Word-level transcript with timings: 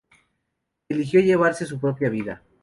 Eligió 0.89 1.19
llevarse 1.19 1.67
su 1.67 1.79
propia 1.79 2.09
vida. 2.09 2.41